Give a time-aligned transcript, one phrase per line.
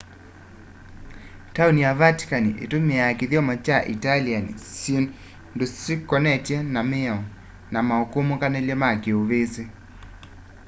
[1.55, 4.45] taoni ya vatican itumiaa kĩthyomo kya italian
[4.79, 7.21] syĩndũnĩ syĩkonetwe na mĩao
[7.73, 9.63] na mukumukanilye wa kiuvisi